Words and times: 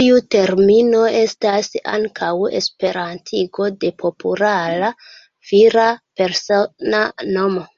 Tiu 0.00 0.18
termino 0.34 1.00
estas 1.20 1.70
ankaŭ 1.94 2.30
esperantigo 2.60 3.68
de 3.86 3.92
populara 4.04 4.94
vira 5.52 5.90
persona 6.22 7.06
nomo. 7.38 7.68